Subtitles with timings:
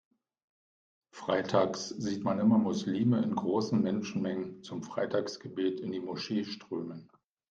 [1.11, 7.07] Freitags sieht man immer Muslime in großen Menschenmengen zum Freitagsgebet in die Moschee strömen.